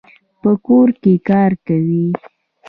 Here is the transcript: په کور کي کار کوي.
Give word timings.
په 0.41 0.51
کور 0.65 0.87
کي 1.01 1.13
کار 1.29 1.51
کوي. 1.67 2.07